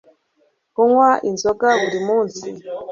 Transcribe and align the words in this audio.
Kunywa 0.73 1.09
inzoga 1.29 1.67
buri 1.81 1.99
munsi 2.07 2.47